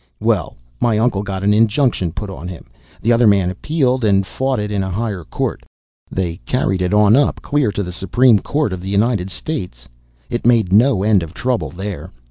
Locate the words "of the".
8.73-8.89